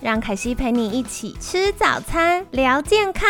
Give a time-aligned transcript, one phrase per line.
[0.00, 3.28] 让凯西陪你一起吃早餐，聊健康。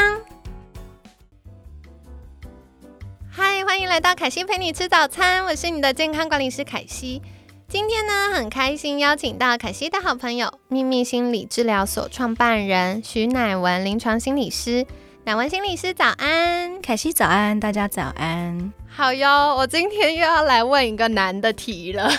[3.31, 7.23] 嗨，欢迎来到凯西陪你吃早餐，我是你的健康管理师凯西。
[7.69, 14.87] 今天呢，很开心邀请到凯西的好朋友，秘密心理治疗所创办人徐乃文临床心理师。
[15.25, 18.73] 乃文心理师早安，凯西早安，大家早安。
[18.89, 22.11] 好哟，我今天又要来问一个难的题了。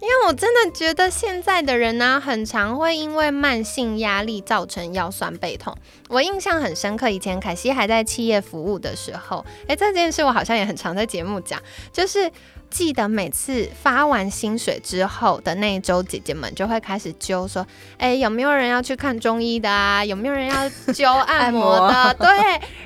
[0.00, 5.76] 因为我真的觉得现在的人呢，很常会因为慢性压力造成腰酸背痛。
[6.08, 11.60] 我印象很深刻，以前凯西还在企业服务的时候，哎，这件事我好像也很常在节目讲，
[11.92, 12.32] 就是
[12.70, 17.66] 记得每次发完薪水之后的那一周，姐姐们就会开始揪说，
[17.98, 20.02] 哎，有没有人要去看中医的啊？
[20.02, 22.14] 有没有人要揪按摩的？
[22.18, 22.28] 对，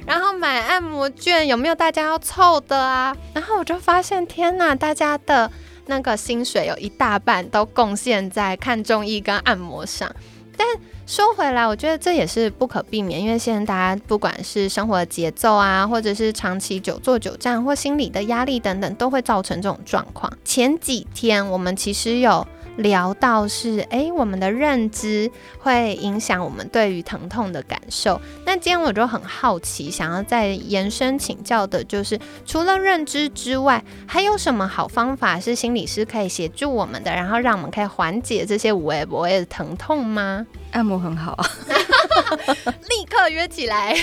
[0.04, 3.16] 然后买按摩券，有没有大家要凑的啊？
[3.32, 5.48] 然后我就发现，天哪，大家的。
[5.86, 10.10] 那个薪水有一大半都贡献在看中医跟按摩上，
[10.56, 10.66] 但
[11.06, 20.32] 说回来，我觉得这也是不可避免，因为现在大家不管是生活节奏啊，或者是长期久坐久站或心理的压力等等，都会造成这种状况。
[20.44, 22.46] 前几天我们其实有。
[22.76, 28.20] 聊到是，哎，我们的认知会影响我们对于疼痛的感受。
[28.44, 40.46] 那今天我就很好奇，想要再延伸请教的，就是除了认知之外，还有什么好方法是心理师可以协助我们的，然后让我们可以缓解这些无微不微的疼痛吗？
[40.72, 41.38] 按摩很好。
[42.88, 43.94] 立刻约起来！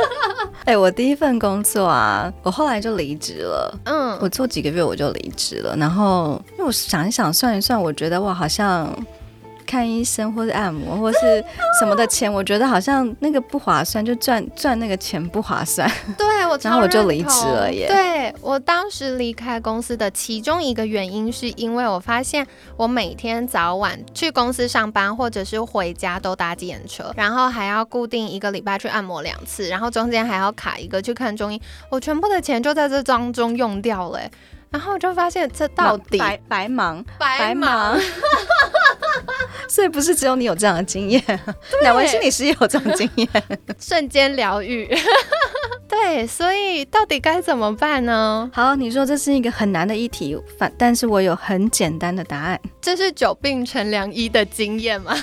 [0.64, 3.80] 哎，我第一份工作啊，我后来就离职了。
[3.84, 5.76] 嗯，我做几个月我就离职了。
[5.76, 8.92] 然后，因为我想一想，算一算，我觉得我好像。
[9.66, 11.44] 看医生或者按摩或是
[11.78, 15.90] 什么的钱，我觉得好像那个不划算，就赚赚那个钱不划算。
[16.16, 17.88] 对我， 然后我就离职了耶。
[17.88, 22.46] 对我当时离开公司的其中一个原因，是因为我发现
[22.76, 31.60] 我每天早晚去公司上班，或者是回家都搭计程车，然后还要固定一个礼拜去按摩两次，然后中间还要卡一个去看中医，
[31.90, 34.20] 我全部的钱就在这当中用掉了。
[34.70, 37.98] 然后我就发现这到底白白忙白忙。
[39.68, 41.20] 所以不是只有你有这样的经验，
[41.82, 43.28] 两位心理师也有这种经验，
[43.80, 44.88] 瞬间疗愈。
[45.88, 48.48] 对，所以到底该怎么办呢？
[48.52, 52.60] 好，你说这是一个很难的议题，反但是我有很简单的答案。
[52.80, 55.16] 这是久病成良医的经验吗？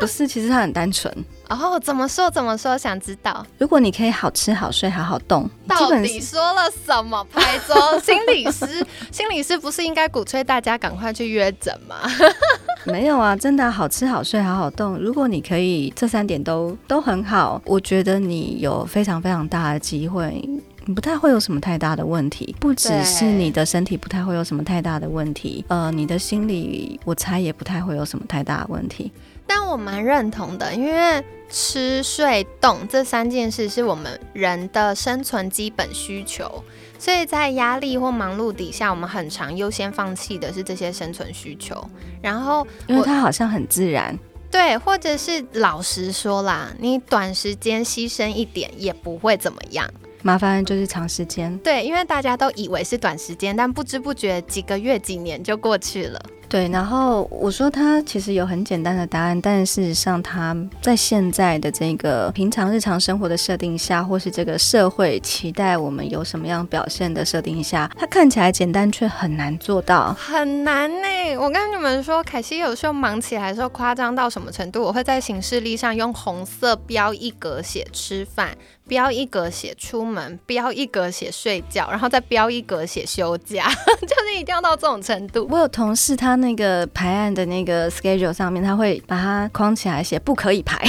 [0.00, 1.12] 不是，其实它很单纯。
[1.48, 2.30] 哦，怎么说？
[2.30, 2.76] 怎么说？
[2.76, 3.44] 想知道？
[3.58, 7.22] 如果你可以好吃好睡好好动，到底说了什么？
[7.32, 7.98] 拍桌？
[8.00, 8.66] 心理师，
[9.12, 11.96] 心理师不是应该鼓吹大家赶快去约诊吗？
[12.84, 14.96] 没有啊，真的好吃好睡好好动。
[14.98, 20.60] 如果你可以这三点都都很好，我觉得你有非常非常大的机会，你
[20.94, 22.54] 不太会有什么太大的问题。
[22.58, 29.12] 不只是你的身体不太会有什么太大的问题，呃，你的心理我猜也不太会有什么太大的问题。
[29.46, 36.64] 但我蛮认同的，因为吃睡动这三件事是我们人的生存基本需求，
[36.98, 41.76] 所以在压力或忙碌底下，我们很常优先放弃的是这些生存需求。
[42.22, 44.18] 然后，因为它好像很自然，
[44.50, 49.86] 对，或者是老实说啦，你短时间牺牲一点也不会怎么样，
[50.24, 51.54] 麻烦就是长时间。
[51.58, 56.18] 对，因为大家都以为是短时间，但不知不觉几个月、几年就过去了。
[56.48, 71.36] 对，然后我说他其实有很简单的答案，但事实上他在现在的这个平常日常生活的设定下，或是这个社会期待我们有什么样表现的设定下，它看起来简单却很难做到，很难呢。
[71.38, 74.82] 我跟你们说，凯西有时候忙起来的时候夸张到什么程度？
[74.82, 78.56] 我会在行事历上用红色标一格写吃饭。
[78.86, 83.66] 标一格写出门，标一格写睡觉，然后再标一格写休假，
[84.02, 85.48] 就是一定要到这种程度。
[85.50, 90.78] 我有同事，他那个排案的那个 schedule 上面，他会把它框起来写不可以排。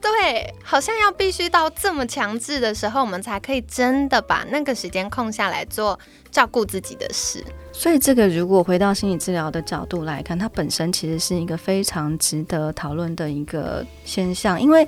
[0.00, 5.98] 对，好像要必须到这么强制的时候，我们才可以真的把那个时间空下来做
[6.30, 7.44] 照顾自己的事。
[7.78, 14.84] 所以，这个如果回到心理治疗的角度来看，它本身其实是一个非常值得讨论的一个现象，因为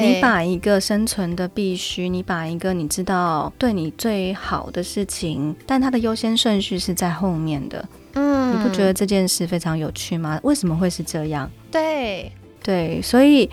[0.00, 7.86] 你把一个生存的必须，你把一个你知道对你最好的事情，但它的优先顺序是在后面的。
[8.14, 8.54] 嗯。
[8.54, 10.40] 你不觉得这件事非常有趣吗？
[10.42, 11.50] 为什么会是这样？
[11.70, 12.32] 对
[12.62, 13.50] 对，所以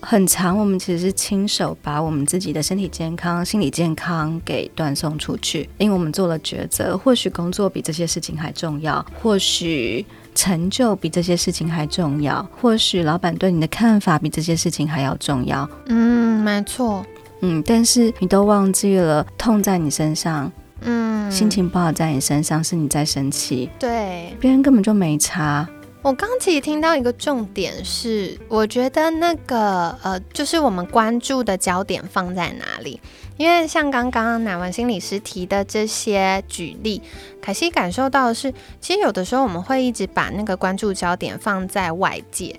[0.00, 6.96] 很长，我们其实是亲手把我们自己的身体健康、心理健康给断送出去，因为我们做了抉择。
[6.96, 10.04] 或许工作比这些事情还重要，或许
[10.34, 15.68] 成就比这些事情还重要，或许老板对你的看法比这些事情还要重要。
[15.86, 17.04] 嗯，没错。
[17.40, 20.50] 嗯，但是你都忘记了，痛在你身上，
[20.80, 25.68] 嗯，心情不好在你身上，是你在生气，对，别人根本就没差。
[26.06, 33.00] 我刚其实听到一个重点是，我觉得那个呃，就是我们关注的焦点放在哪里？
[33.36, 37.02] 因为像刚刚乃文心理师提的这些举例，
[37.42, 42.54] 凯西感受到的是，其实有的时候我们会一直把那个关注焦点放在外界，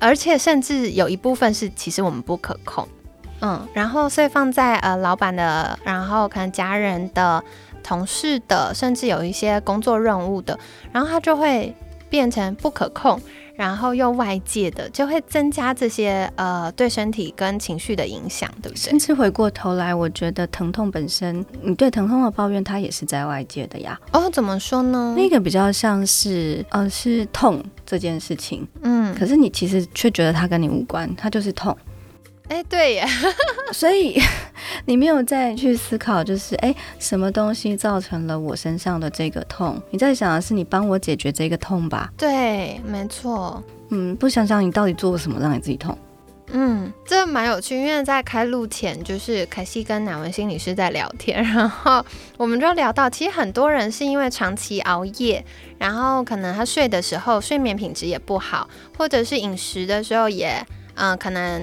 [0.00, 2.88] 而且甚至有一部分是其实我们不可控，
[3.42, 7.44] 嗯，然后所以放在呃老板的，然后可能家人的、
[7.80, 10.58] 同事的，甚至有一些工作任务的，
[10.90, 11.72] 然后他就会。
[12.12, 13.18] 变成不可控，
[13.56, 18.82] 然后又外界的，就会增加这些呃对身体跟情绪的影响，对不对？
[18.82, 23.98] 甚至回过头来，我觉得疼痛本身，你对疼痛的抱怨，它也是在外界的呀。
[24.12, 25.14] 哦，怎么说呢？
[25.16, 31.74] 那个比较像是呃是痛这件事情，嗯，可是你其实却觉得它跟你无关，它就是痛。
[32.48, 33.06] 哎，对呀，
[33.72, 34.20] 所以
[34.84, 39.80] 你没有再去思考，就是哎，什么东西造成了我身上的这个痛？
[39.90, 42.12] 你在想的是你帮我解决这个痛吧？
[42.16, 43.62] 对，没错。
[43.88, 45.96] 嗯，不想想你到底做了什么让你自己痛？
[46.54, 52.04] 嗯，这蛮有趣，因为在开录前，就是凯西跟乃文心理师在聊天，然后
[52.36, 55.42] 我们就聊到，其实很多人是因为长期熬夜，
[55.78, 58.68] 然后可能他睡的时候睡眠品质也不好，
[58.98, 60.62] 或者是饮食的时候也，
[60.96, 61.62] 嗯，可能。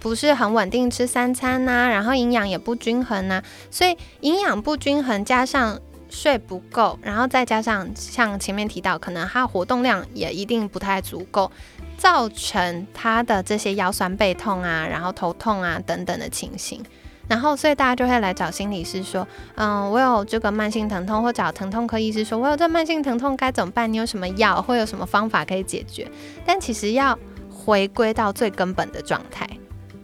[0.00, 5.78] 不是很稳定吃三餐呐，然后营养也不均衡呐，所以营养不均衡加上
[6.08, 11.50] 睡不够，然后再加上像前面提到，可能他活动量也一定不太足够，
[11.98, 16.80] 造成他的这些腰酸背痛啊，然后头痛啊等等的情形，
[17.26, 19.26] 然后所以大家就会来找心理师说，
[19.56, 23.92] 嗯，我有这个慢性疼痛，或找疼痛科医师说，我有这慢性疼痛该怎么办？
[23.92, 26.08] 你有什么药，或有什么方法可以解决？
[26.46, 27.18] 但其实要
[27.50, 29.44] 回归到最根本的状态。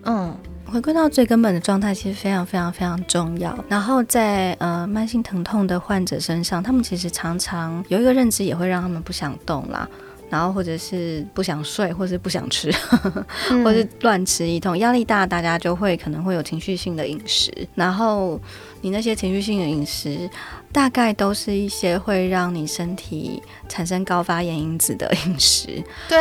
[0.05, 3.57] 嗯，回归到最根本的状态，其实非常非常非常重要。
[3.69, 9.89] 然后在呃慢性疼痛的患者身上，他们其实常常有一个认知，也会让他们不想动啦，
[10.33, 12.73] 然后或者是不想睡，或是不想吃，
[13.63, 14.79] 或是乱吃一通。
[14.79, 17.53] 压力大，大家就会可能会有情绪性的饮食。
[17.75, 18.41] 然后
[18.81, 20.31] 你那些情绪性的饮食。
[20.73, 25.67] 大概都是一些会让你身体产生高发炎因子的饮食，
[26.09, 26.17] 对，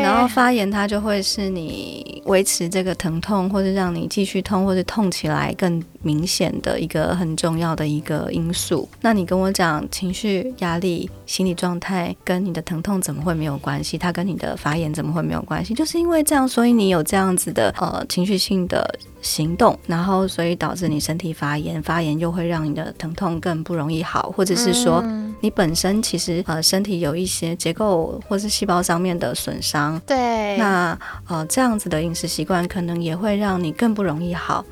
[0.00, 8.88] 然后发炎它就会是你维持这个疼痛，或者让你继续痛，或者痛起来更明显的一个很重要的一个因素。
[9.02, 13.98] 那你跟我讲情绪、压力、心理状态跟你的疼痛怎么会没有关系？
[13.98, 15.74] 它跟你的发炎怎么会没有关系？
[15.74, 18.82] 就是因为这样，所以你有这样子的呃情绪性的。
[19.22, 25.00] 行动，然后所以导致你身体发炎，发炎又会让你的疼痛更不容易好，或者是说
[25.38, 30.98] 你本身其实呃身体有一些结构或是细胞上面的损伤，对，那
[31.28, 34.64] 呃这样子的饮食习惯可能也会让你更不容易好。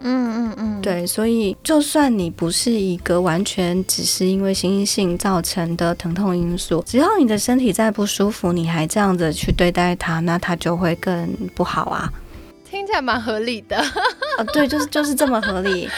[0.00, 12.12] 嗯嗯嗯，对，所以就算你不是一个完全只是因为心性造成的疼痛因素，只要你的身体再不舒服，你还这样子去对待它，那它就会更不好啊。
[12.68, 13.76] 听起来蛮合理的，
[14.36, 15.88] 啊，对，就是就是这么合理。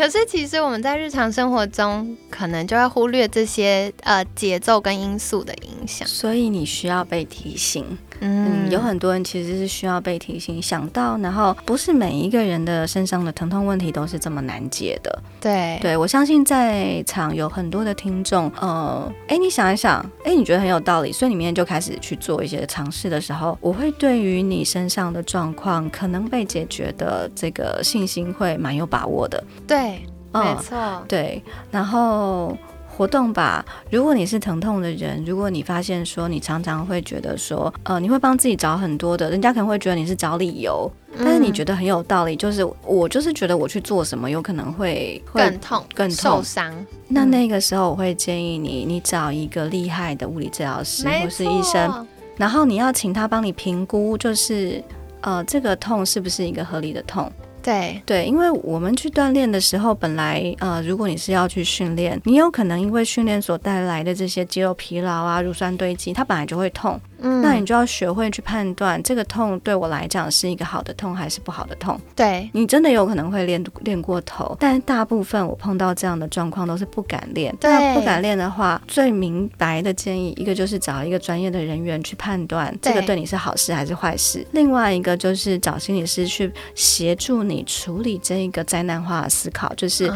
[0.00, 7.84] 可是其实我们在日常生活中，可能就会忽略这些呃节奏跟因素的影响，所以你需要被提醒。
[8.22, 15.22] 嗯，有很多人其实是需要被提醒，想到，然后不是每一个人的身上的疼痛问题都是这么难解的。
[15.40, 29.42] 对，对我相信在场有很多的听众，呃，哎，你想一想，哎，你觉得很有道理，所以你明天就开始去做一些尝试的时候，我会对于你身上的状况可能被解决的这个信心会蛮有把握的。
[29.66, 29.89] 对，
[30.32, 32.56] 没错，对，然后。
[32.96, 33.64] 活动吧。
[33.90, 46.74] 如果你是疼痛的人，如果你发现说你常常会觉得说，呃，你会帮自己找很多的，人家可能会觉得你是找理由，但是你觉得很有道理，就是我就是觉得我去做什么有可能会更痛、更受伤。
[47.08, 52.06] 那那个时候我会建议你，你找一个厉害的物理治疗师或是医生，
[52.36, 54.84] 然后你要请他帮你评估，就是
[55.22, 57.32] 呃，这个痛是不是一个合理的痛。
[57.62, 67.00] 对对，因为我们去锻炼的时候，本来呃，如果你是要去训练，你有可能因为训练所带来的这些肌肉疲劳啊、乳酸堆积，它本来就会痛。
[67.22, 71.98] 嗯，那你就要学会去判断这个痛对我来讲是一个好的痛还是不好的痛。
[72.16, 77.54] 对你真的有可能会练练过头，但大部分我碰到这样的状况都是不敢练。
[77.60, 84.46] 对，不敢练的话，最明白的建议，一个就是找一个专业的人员去判断这个对你是好事还是坏事。
[84.52, 90.10] 另外一个就是找心理师去协助你处理这一个灾难化的思考，就是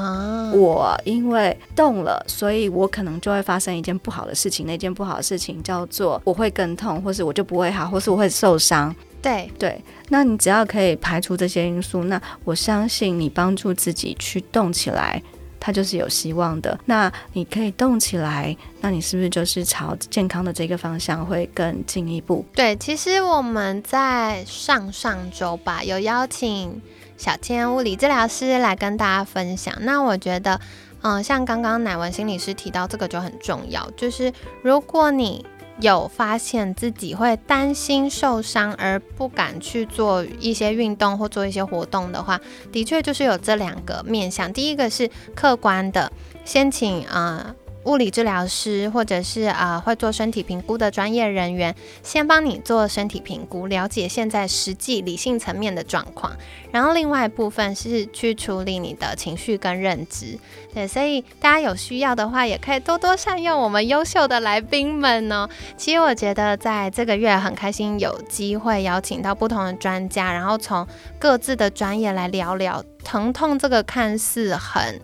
[0.53, 4.67] 我因为动了，所以我可能就会发生一件不好的事情。
[4.67, 8.95] 那件不好的事情叫做我会更痛，或是我就不会好，或是我会受伤。
[9.23, 15.23] 对对，那你只要可以排除这些因素，那我相信你帮助自己去动起来，
[15.59, 16.79] 它就是有希望的。
[16.85, 22.45] 那你可以动起来，那你是不是就是朝健康的这个方向会更进一步？
[22.55, 26.83] 对，其实我们在上上周吧，有邀请
[27.17, 29.75] 小千物理治疗师来跟大家分享。
[29.81, 30.61] 那我觉得，
[31.01, 34.31] 嗯，像刚刚乃文心理师提到这个就很重要，就是
[34.63, 35.47] 如果你。
[35.81, 42.41] 有发现自己会担心受伤而不敢去做一些运动或做一些活动的话，
[42.71, 44.53] 的确就是有这两个面向。
[44.53, 46.13] 第一个是客观的，
[46.45, 47.55] 先请啊。
[47.85, 56.35] 物理治疗师或者是啊会做身体评估的专业人员，先帮你做身体评估，了解现在实际理性层面的状况。
[56.71, 60.39] 然后另外一部分是去处理你的情绪跟认知。
[60.73, 65.49] 对，所以大家有需要的话，也可以多多善用我们优秀的来宾们哦。
[65.77, 70.87] 其实我觉得在这个月很开心，有机会邀请到不同的专家，然后从
[71.19, 75.01] 各自的专业来聊聊疼痛这个看似很。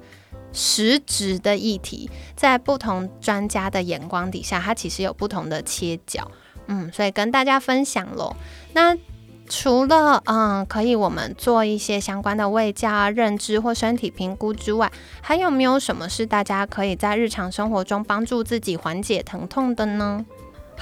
[0.53, 6.31] 实质的议题，在不同专家的眼光底下，它其实有不同的切角，
[6.67, 8.35] 嗯，所以跟大家分享喽。
[8.73, 8.97] 那
[9.49, 14.91] 除了嗯，可以我们做一些相关的胃教啊、认知或身体评估之外，
[15.21, 20.25] 还有没有什么是大家可以在日常生活中帮助自己缓解疼痛的呢？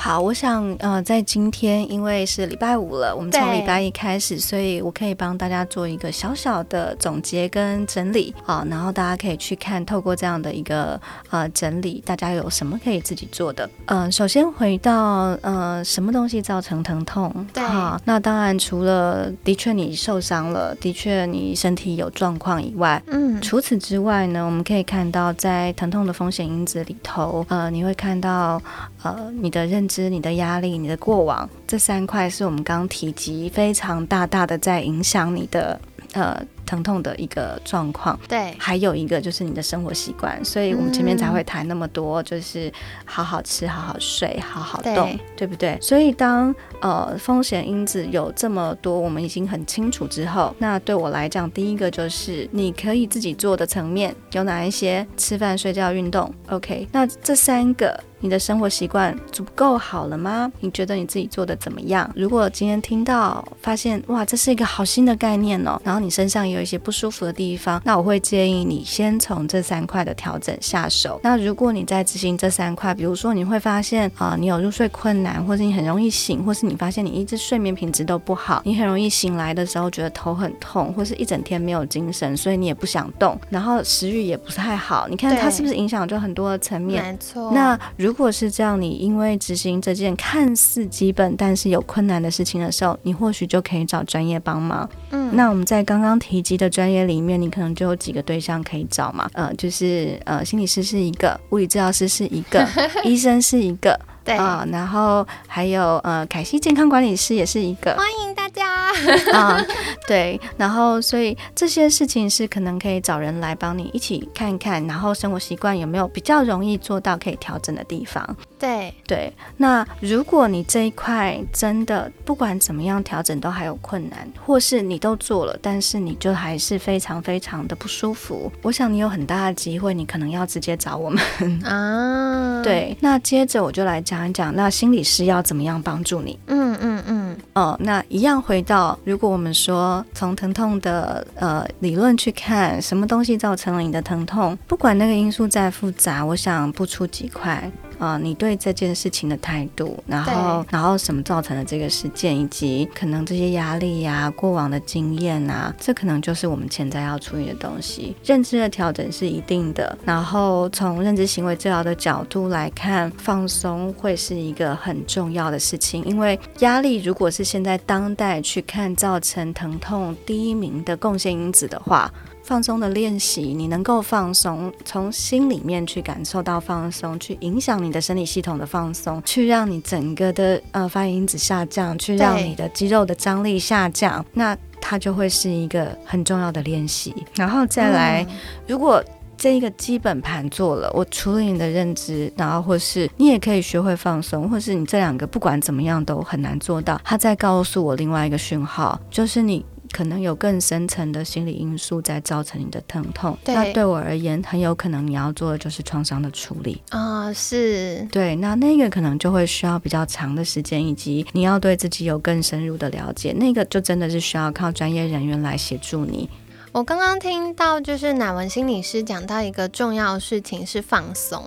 [0.00, 10.98] 好，我想，呃，在今天，因为是礼拜五了，我们从礼拜一开始，所以我可以帮大家做一个小小的总结跟整理啊，然后大家可以去看，透过这样的一个
[11.30, 13.68] 呃整理，大家有什么可以自己做的。
[13.86, 17.44] 嗯，首先回到呃，什么东西造成疼痛？
[17.52, 17.64] 对，
[18.04, 28.62] 那当然除了的确你受伤了，的确你身体有状况以外，嗯，除此之外呢，我们可以看到在疼痛的风险因子里头，呃，你会看到
[29.02, 35.80] 呃你的认知、你的压力、你的过往，这三块是我们刚提及非常大大的在影响你的
[36.12, 36.40] 呃。
[36.68, 42.70] 疼痛的一个状况，对，还有一个就是你的生活习惯，所以我们前面才会谈那么多，就是
[43.06, 45.78] 好好吃、好好睡、好好动，对不对？
[45.80, 55.06] 所以当呃风险因子有这么多，我们已经很清楚之后，那对我来讲，第一个就是你可以自己做的层面有哪一些？
[55.16, 56.86] 吃饭、睡觉、运动，OK？
[56.92, 60.52] 那这三个，你的生活习惯足够好了吗？
[60.60, 62.10] 你觉得你自己做的怎么样？
[62.14, 71.20] 如果今天听到发现哇，这是一个好新的概念哦，然后你身上有有一些不舒服的地方，那我会建议你先从这三块的调整下手。
[71.22, 85.06] 那如果你在执行这三块，比如说你会发现啊，你有入睡困难，或是你很容易醒，或是你发现你一直睡眠品质都不好，你很容易醒来的时候觉得头很痛，或是一整天没有精神，所以你也不想动，然后食欲也不太好。
[85.08, 87.04] 你看它是不是影响就很多的层面？
[87.04, 87.52] 没错。
[87.52, 94.88] 那如果是这样，你因为执行这件看似基本但是有困难的事情的时候，你或许就可以找专业帮忙。
[95.10, 102.66] 嗯，那我们在刚刚提及的专业里面，你可能就有几个对象可以找嘛，呃，就是呃，心理师是一个，物理治疗师是一个，
[103.04, 104.34] 医生是一个，对。
[104.34, 108.78] 啊，然后还有呃，凯西健康管理师也是一个，欢迎大家。
[109.36, 109.62] 啊，
[110.08, 118.36] 对，然后所以这些事情是可能可以找人来帮你一起看看，然后生活习惯有没有比较容易做到可以调整的地方。
[118.58, 131.22] 对对，那如果你这一块真的不管怎么样调整都还有困难，或是你都做了，但是你就还是非常非常的不舒服，我想你有很大的机会，你可能要直接找我们
[131.64, 132.62] 啊。
[132.62, 136.38] 对，那接着我就来讲一讲，那心理师要怎么样帮助你？
[136.46, 137.36] 嗯嗯嗯。
[137.54, 147.70] 哦，那一样回到，如果我们说从疼痛的呃理论去看，什么东西造成了你的疼痛，不管那个因素再复杂，我想不出几块。
[147.98, 158.14] 啊，你对这件事情的态度，然后，然后什么造成了这个事件，以及可能这些压力呀、过往的经验啊，这可能就是我们潜在要处理的东西。
[158.24, 172.12] 认知的调整是一定的，然后从认知行为治疗的角度来看，放松会是一个很重要的事情，因为压力如果是现在当代去看造成疼痛第一名的贡献因子的话。
[172.48, 187.14] 放松的练习，你能够放松，从心里面去感受到放松，去影响你的生理系统的放松，去让你整个的呃发炎因子下降，去让你的肌肉的张力下降，那它就会是一个很重要的练习。
[187.34, 188.26] 然后再来，
[188.66, 189.04] 如果
[189.36, 196.98] 这一个基本盘做了，我处理你的认知，然后或是你也可以学会放松，或是你这两个不管怎么样都很难做到。
[197.04, 199.62] 他在告诉我另外一个讯号，就是你。
[199.92, 203.36] 可能有更深层的心理因素在造成你的疼痛。
[203.46, 207.32] 那对我而言，很有可能你要做的就是创伤的处理啊。
[207.32, 213.32] 是对，那那个可能就会需要比较长的时间，以及你要对自己有更深入的了解。
[213.32, 216.28] 那个就真的是需要靠专业人员来协助你。
[216.72, 221.42] 我刚刚听到就是乃文心理师讲到一个重要的事情是放松。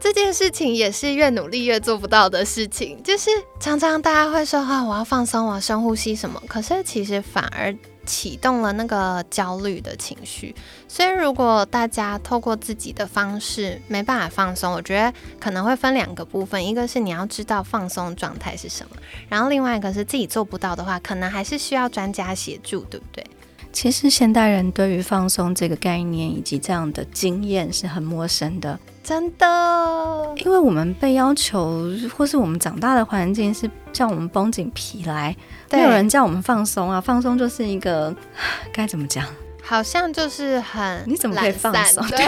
[0.00, 3.28] 这件事情也是越努力越做不到的事情，就是
[3.60, 7.76] 常常大家会说啊，我要放松，我要深呼吸什么，可是其实反而
[8.06, 10.54] 启动了那个焦虑的情绪。
[10.88, 18.96] 所以如果大家透过自己的方式没办法放松，我觉得可能会分两个部分，一个是你要知道放松状态是什么，
[19.28, 23.24] 然后另外一个是自己做不到的话，可能还是需要专家协助，对不对？
[23.72, 28.78] 其实现代人对于放松这个概念以及这样的经验是很陌生的。
[29.02, 31.82] 真的，因为我们被要求，
[32.16, 35.34] 或是我们长大的环境是叫我们绷紧皮来，
[35.70, 37.00] 没有人叫我们放松啊。
[37.00, 38.14] 放松就是一个
[38.72, 39.26] 该怎么讲？
[39.62, 42.04] 好像就是很你怎么可以放松？
[42.10, 42.26] 对，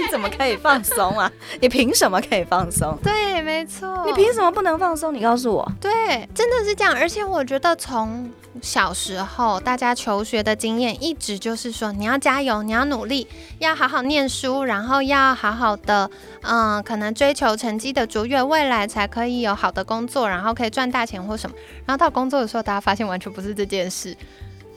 [0.00, 1.30] 你怎么可以放松啊？
[1.60, 2.96] 你凭什么可以放松？
[3.02, 4.04] 对，没错。
[4.04, 5.14] 你凭什么不能放松？
[5.14, 5.72] 你告诉我。
[5.80, 6.92] 对，真的是这样。
[6.94, 8.28] 而且我觉得从
[8.62, 13.26] 小时候大家求学的经验，一直就是说你要加油，你要努力，
[13.58, 16.10] 要好好念书，然后要好好的，
[16.42, 21.56] 嗯，可能追求成绩的卓越，未来才可以有好的工作，然后可以赚大钱或什么。
[21.84, 24.16] 然后到工作的时候，大家发现完全不是这件事。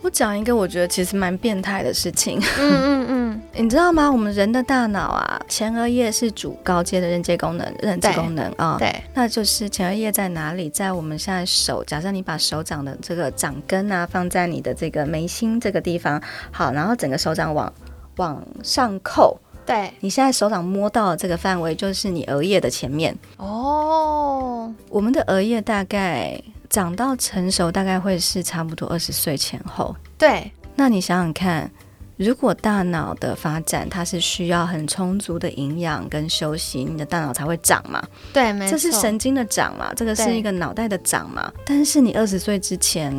[0.02, 2.40] 我讲一个我觉得其实蛮变态的事情。
[2.58, 4.10] 嗯嗯嗯， 你知道吗？
[4.10, 8.78] 我们人的大脑啊，前额叶是主高阶的认知功能、认知功能啊。
[8.80, 10.70] 对，那就是前额叶在哪里？
[10.70, 17.72] 在我们现在手，假设你把手掌的这个掌根啊放在你的这个眉心这个地方，好，然后整个手掌往
[18.16, 19.38] 往上扣。
[19.66, 23.16] 对，你现在手掌摸到的这个范围就是你额叶的前面。
[23.36, 26.42] 哦，我们的额叶大概。
[26.70, 29.96] 长到成熟大概会是差不多二十岁前后。
[30.18, 31.70] 对，那你想想看，
[32.18, 38.02] 如果大脑的发展它是需要很充足的营养跟休息，你的大脑才会长嘛？
[38.32, 41.52] 对，没错，这是神经的长嘛，这个是一个脑袋的长嘛。
[41.66, 43.12] 但是你二十岁之前，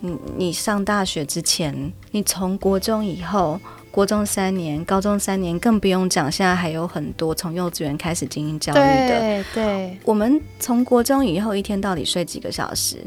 [0.00, 3.60] 你你上大学之前，你从国中以后。
[3.98, 6.30] 国中三年，高中三年，更不用讲。
[6.30, 9.18] 现在还有很多从幼稚园开始进行教育的。
[9.18, 9.98] 对对。
[10.04, 12.98] 我们从国中以后一天到底睡几个小时？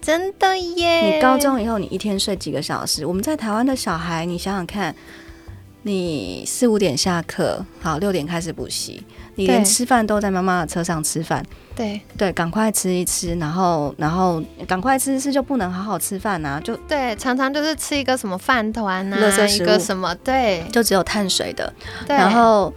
[0.00, 1.16] 真的耶！
[1.16, 3.04] 你高中以后你一天睡几个小时？
[3.04, 4.94] 我们在台湾的小孩，你想想看，
[5.82, 9.02] 你四五点下课，好六点开始补习。
[9.36, 11.44] 你连吃饭都在妈妈的车上吃饭，
[11.76, 12.00] 对。
[12.16, 21.72] 对，赶快吃一吃，然后然后赶快吃一吃就不能好好吃饭啊，就对，常常就是吃一个什么饭团啊，一个什么，对，就只有碳水的，
[22.08, 22.74] 然后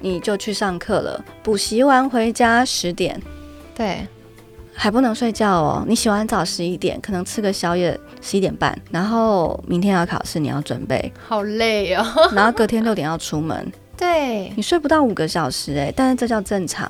[0.00, 3.20] 你就去上课了，补习完回家十点，
[3.74, 4.08] 对，
[4.80, 13.70] 还不能睡觉哦，你洗完澡十一点，可能吃个宵夜十一点半，然后明天要考试，你要准备，好累哦， 然后隔天六点要出门。
[13.96, 16.88] 对你睡不到五个小时哎，但是这叫正常，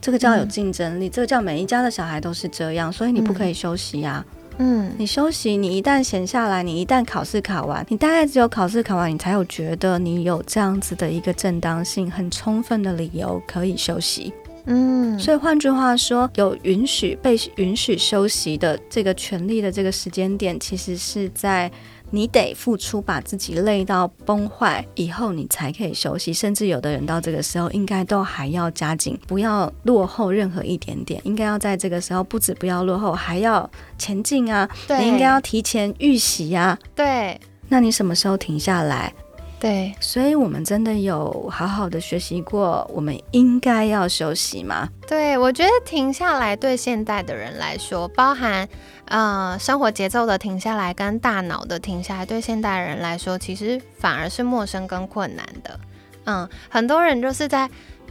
[0.00, 4.24] 这个叫有竞争力，这个叫每一家的小孩都是这样，所以你不可以休息呀。
[4.58, 14.32] 嗯，你休息，你一旦闲下来，你一旦考试考完，你大概只有考试考完，你才有觉得你有这样子的一个正当性、很充分的理由可以休息。
[14.68, 21.68] 嗯，所以换句话说，有允许被允许休息的这个权利的这个时间点，其实是在。
[22.10, 26.32] 你得付出，把自己累到崩坏以后，你才可以休息。
[26.32, 31.20] 甚至有的人到这个时候，应该都还要加紧，不要落后任何一点点。
[31.24, 34.66] 应该要在这个时候，不止不要落后，还要前进啊！
[34.98, 36.78] 你应该要提前预习呀。
[36.94, 39.12] 对，那你什么时候停下来？
[39.60, 44.88] 对，所以我们真的有好好的学习过，我们应该要休息吗？
[45.04, 48.68] 对，我觉得停下来对现代的人来说，包含
[49.06, 55.80] 呃生活节奏的停下来跟大脑的停下来，对现代人来说，其实反而是陌生跟困难的。
[56.26, 57.68] 嗯，很多人就是在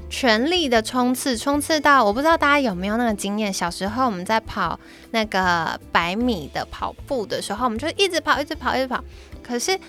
[0.10, 4.78] 全力的冲刺，冲刺到我不知道大家有没有那个经验，小时候我们在跑
[5.12, 9.02] 那个百米的跑步的时候，我们就一直跑，一直跑，一直跑，
[9.42, 9.80] 可是。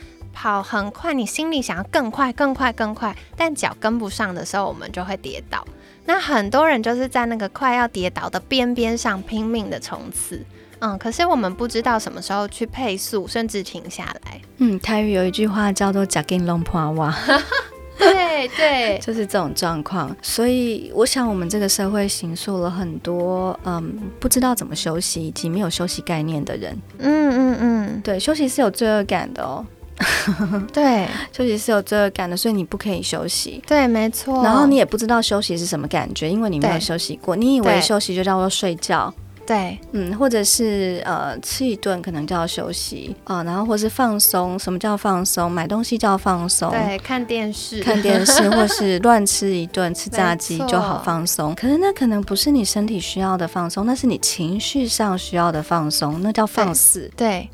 [0.41, 5.67] 跑很快，你心里想要更快、更快、更快，但脚跟不上的时候，我们就会跌倒。
[6.05, 10.41] 那很多人就是在那个快要跌倒的边边上拼命的冲刺。
[10.79, 14.41] 嗯，可是我们不知道什么时候去配速，甚至停下来。
[14.59, 17.13] 嗯，台语有一句话叫做“假给龙破哇
[17.99, 20.17] ”，对对， 就是这种状况。
[20.23, 26.79] 所以我想，我们这个社会形塑了很多嗯，不知道怎么休息以及没有休息概念的人。
[26.99, 29.67] 嗯嗯嗯，对，休息是有罪恶感的哦。
[30.73, 33.63] 对，休息是有罪恶感的，所以你不可以休息。
[33.67, 34.43] 对，没错。
[34.43, 37.35] 然后你也不知道休息是什么感觉，因为你没有休息过。
[37.35, 39.13] 你以为休息就叫做睡觉，
[39.47, 44.59] 对嗯，或者是呃吃一顿可能叫休息啊、然后或是放松。
[44.59, 45.51] 什么叫放松？
[45.51, 46.71] 买东西叫放松。
[46.71, 51.55] 对，看电视，看电视 或是乱吃一顿，吃炸鸡就好放松。
[51.55, 57.11] 可是那可能不是你身体需要的放松，那是你情绪上需要的放松，那叫放肆。
[57.17, 57.51] 对对，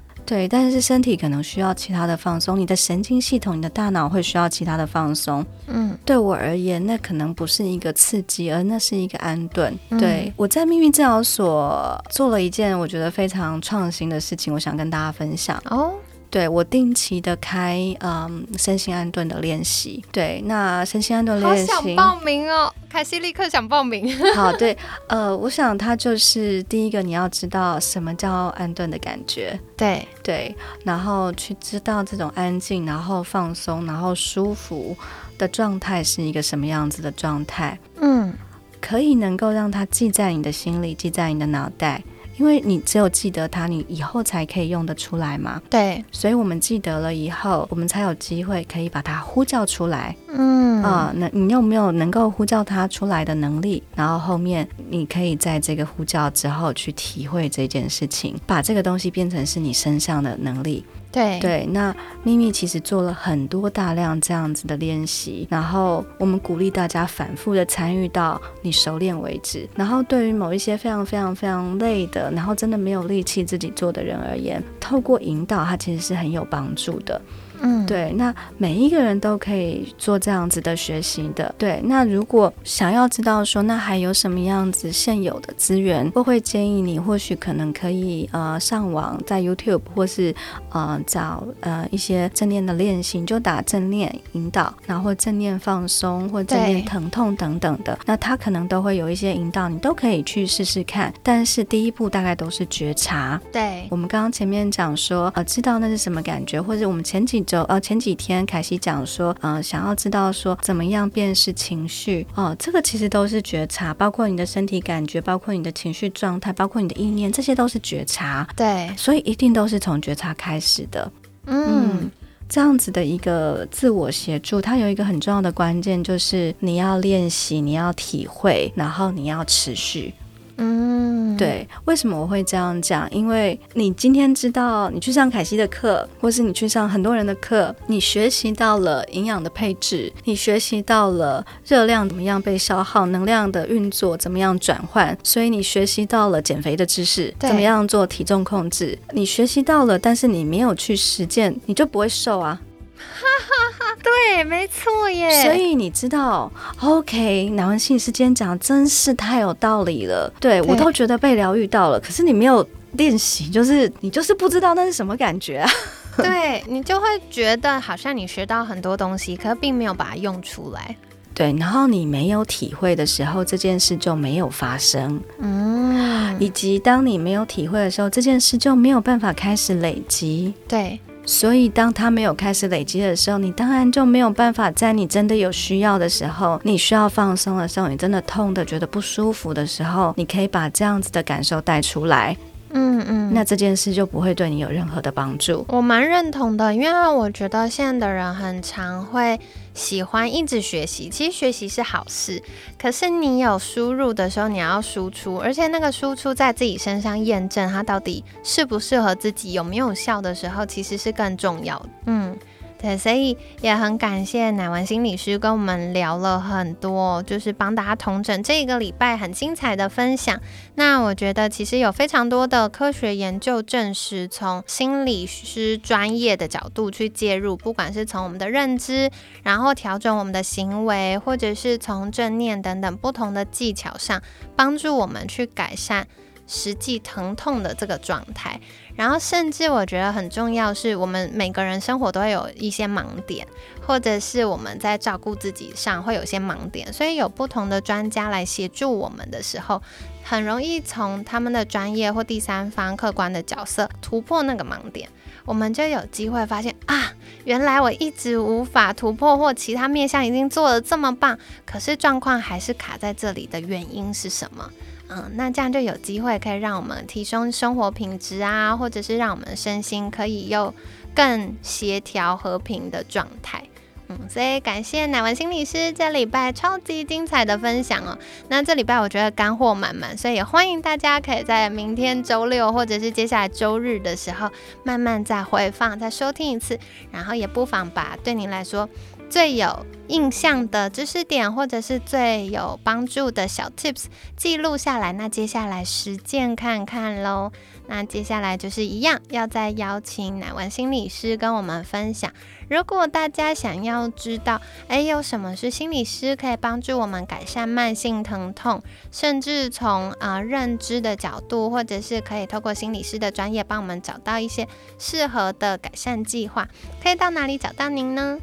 [0.48, 5.44] 但是身体可能需要其他的放松，你的神经系统、你的大脑会需要其他的放松。
[5.66, 9.76] 嗯对我而言，那可能不是一个刺激，而那是一个安顿。
[9.90, 15.60] 嗯对我在秘密治疗所做了一件我觉得非常创新的事情，我想跟大家分享。
[15.66, 15.92] 哦，
[16.34, 20.04] 对我定期的开嗯身心安顿的练习。
[20.10, 24.12] 对，那身心安顿练习，想报名哦，凯西立刻想报名。
[24.34, 29.56] 好，对，呃，我想它就是第一个，你要知道什么叫安顿的感觉。
[29.76, 34.96] 对对，然后去知道这种安静，然后放松，然后舒服
[35.38, 38.32] 的状态是一个什么样子的状态，嗯
[38.80, 42.02] 可以能够让它记在你的心里，记在你的脑袋，
[42.36, 45.60] 因为你只有记得它，你以后才可以用得出来嘛。
[45.70, 51.12] 对，所以我们记得了以后，我们才有机会可以把它呼叫出来嗯啊。
[51.16, 53.82] 那你有没有能够呼叫它出来的能力？
[53.94, 60.84] 然后后面你可以在这个呼叫之后去体会这件事情，把这个东西变成是你身上的能力。
[61.14, 69.68] 对对，那咪咪其实做了很多大量这样子的练习，然后我们鼓励大家反复的参与到你熟练为止。
[69.76, 77.22] 然后对于某一些非常非常非常累的，然后真的没有力气自己做的人而言，透过引导，它其实是很有帮助的。
[77.60, 81.54] 嗯对，那每一个人都可以做这样子的学习的。
[81.58, 90.34] 对，那如果想要知道说，那还有什么样子现有的资源，我会建议你，或许可能可以呃上网，在 YouTube 或是
[90.70, 101.12] 呃找呃一些正念的练习，就打正念引导，然后正念放松或正念疼痛等等的，那他可能都会有一些引导，你都可以去试试看。
[101.22, 121.12] 但是第一步大概都是觉察，对我们刚刚前面讲说，呃，知道那是什么感觉，或者我们前几周，呃，前几天凯西讲说，呃，想要知道说怎么样辨识情绪，哦、这个其实都是觉察，包括你的身体感觉，包括你的情绪状态，包括你的意念，这些都是觉察，对，所以一定都是从觉察开始的。
[121.46, 122.10] 嗯
[122.46, 130.12] 这样子的一个自我协助，它有一个很重要的关键，就是你要练习，你要体会，然后你要持续。
[130.56, 133.10] 嗯，对，为什么我会这样讲？
[133.10, 152.60] 因为你今天知道，你去上凯西的课，或是你去上很多人的课，你学习到了营养的配置，你学习到了热量怎么样被消耗，能量的运作怎么样转换，所以你学习到了减肥的知识，怎么样做体重控制，你学习到了，但是你没有去实践，你就不会瘦啊。
[154.02, 155.42] 对，没错耶。
[155.42, 161.98] 所以你知道，OK，南文心理师今天讲的真是太有道理了，对我都觉得被疗愈到了。
[161.98, 165.70] 可是你没有练习，就是你就是不知道那是什么感觉啊。
[166.18, 170.94] 对你就会觉得好像你学到很多东西，可是并没有把它用出来。
[171.34, 180.54] 对，然后你没有体会的时候，这件事就没有发生；嗯，以及当你没有体会的时候，这件事就没有办法开始累积。
[180.68, 192.36] 对所以，当它没有开始累积的时候，你当然就没有办法在你真的有需要的时候，你需要放松的时候，你真的痛的觉得不舒服的时候，你可以把这样子的感受带出来，
[192.74, 195.64] 嗯嗯，那这件事就不会对你有任何的帮助。
[195.68, 199.38] 我蛮认同的，因为我觉得现在的人很常会
[199.74, 202.42] 喜欢一直学习，其实学习是好事，
[202.76, 211.88] 可是你有输入的时候，你要输出，而且那个输出在自己身上验证它到底适不适合自己，有没有效的时候，其实是更重要的。
[212.06, 212.36] 嗯。
[212.84, 220.38] 对，所以也很感谢奶文心理师跟我们聊了很多，就是帮大家同整这一个礼拜很精彩的分享。
[220.74, 229.10] 那我觉得其实有非常多的科学研究证实，从心理师专业的角度去介入，不管是从我们的认知，
[229.42, 234.20] 然后调整我们的行为，或者是从正念等等不同的技巧上，
[234.54, 236.06] 帮助我们去改善
[236.46, 238.60] 实际疼痛的这个状态。
[238.96, 243.46] 然后，甚至我觉得很重要是，我们每个人生活都会有一些盲点，
[243.84, 249.82] 或者是我们在照顾自己上会有些盲点，所以有不同的专家来协助我们的时候，
[250.22, 255.08] 很容易从他们的专业或第三方客观的角色突破那个盲点，
[255.44, 257.12] 我们就有机会发现啊，
[257.44, 264.70] 原来我一直无法突破，或其他面向已经做得这么棒，可是状况还是卡在这里的原因是什么？
[265.08, 270.74] 嗯，那这样就有机会可以让我们提升生活品质啊，或者是让我们身心可以有
[271.14, 273.64] 更协调和平的状态。
[274.08, 278.18] 嗯，所以感谢乃文心理师这礼拜超级精彩的分享哦。
[278.48, 284.50] 那这礼拜我觉得干货满满，所以也欢迎大家可以在明天周六或者是接下来周日的时候，
[284.84, 286.78] 慢慢再回放、再收听一次，
[287.12, 288.86] 然后也不妨把对您来说。
[289.34, 294.04] 最有印象的知识点，或者是最有帮助的小 tips
[294.36, 297.50] 记录下来，那接下来实践看看喽。
[297.88, 302.32] 那接下来就是一样，要再邀请乃文心理师跟我们分享。
[302.70, 316.68] 如果大家想要知道，哎，有什么是心理师可以帮助我们改善慢性疼痛，甚至从啊认知的角度，或者是可以透过心理师的专业帮我们找到一些适合的改善计划，
[317.02, 318.38] 可以到哪里找到您呢？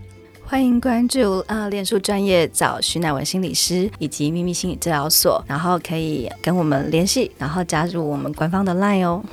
[0.51, 9.23] 欢迎关注呃，练书专业找徐乃文心理师以及秘密心理治疗所，然后可以跟我们联系，然后加入我们官方的 LINE 哦。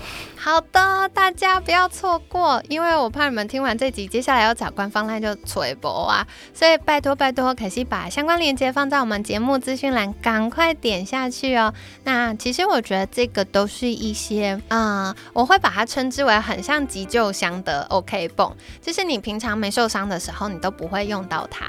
[0.40, 6.24] 好的，大家不要错过，因为我怕你们听完这集，接下来要找官方那就吹波啊，
[6.54, 11.74] 所以拜托拜托，可惜把相关链接放在我们节目资讯栏，赶快点下去哦。
[12.04, 21.66] 那其实我觉得这个都是一些嗯，我会把它称之为很像急救箱的 OK 泵，就是你平常没受伤的时候，你都不会用到它，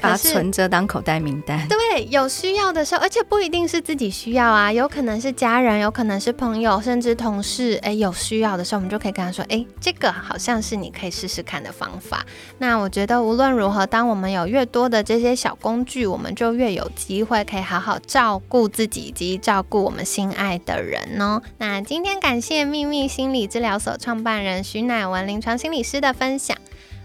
[0.00, 1.66] 把它存着当口袋名单。
[1.66, 8.11] 对，有需要的时候，而且不一定是自己需要啊，有可能是家人，有可能是朋友，甚至同事，哎有。
[8.12, 12.24] 需要的时候，我们就可以跟他说：“哎，这个好像是你可以试试看的方法。”
[12.58, 21.42] 那我觉得无论如何，当我们有越多的这些小工具，我们就越有机会可以好好照顾自己以及照顾我们心爱的人哦。
[21.58, 26.56] 那今天感谢秘密心理治疗所创办人徐乃文临床心理师的分享。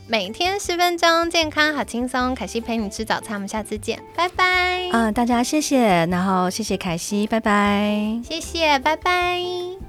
[0.09, 2.33] 每天十分钟，健康好轻松。
[2.33, 4.89] 凯西陪你吃早餐，我们下次见，拜拜。
[4.93, 8.17] 嗯，大家谢谢，然后谢谢凯西，拜拜。
[8.23, 9.86] 谢谢，拜拜。